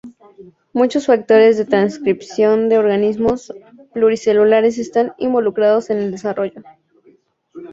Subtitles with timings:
[0.73, 3.53] Muchos factores de transcripción de organismos
[3.93, 6.63] pluricelulares están involucrados en el desarrollo.